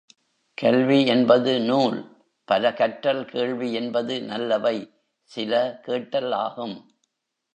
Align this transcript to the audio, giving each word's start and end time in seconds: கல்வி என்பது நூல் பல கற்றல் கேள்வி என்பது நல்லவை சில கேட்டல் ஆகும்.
கல்வி 0.57 1.05
என்பது 1.05 1.59
நூல் 1.61 1.97
பல 2.47 2.73
கற்றல் 2.73 3.25
கேள்வி 3.25 3.73
என்பது 3.73 4.21
நல்லவை 4.21 4.77
சில 5.31 5.79
கேட்டல் 5.81 6.31
ஆகும். 6.31 6.75